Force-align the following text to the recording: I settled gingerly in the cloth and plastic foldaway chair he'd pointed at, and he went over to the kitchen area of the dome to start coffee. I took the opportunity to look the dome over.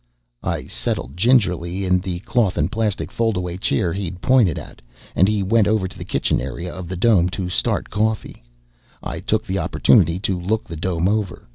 I 0.41 0.65
settled 0.65 1.15
gingerly 1.15 1.85
in 1.85 1.99
the 1.99 2.21
cloth 2.21 2.57
and 2.57 2.71
plastic 2.71 3.11
foldaway 3.11 3.57
chair 3.59 3.93
he'd 3.93 4.19
pointed 4.19 4.57
at, 4.57 4.81
and 5.15 5.27
he 5.27 5.43
went 5.43 5.67
over 5.67 5.87
to 5.87 5.95
the 5.95 6.03
kitchen 6.03 6.41
area 6.41 6.73
of 6.73 6.87
the 6.87 6.97
dome 6.97 7.29
to 7.37 7.49
start 7.49 7.91
coffee. 7.91 8.43
I 9.03 9.19
took 9.19 9.45
the 9.45 9.59
opportunity 9.59 10.17
to 10.21 10.39
look 10.41 10.63
the 10.67 10.75
dome 10.75 11.07
over. 11.07 11.47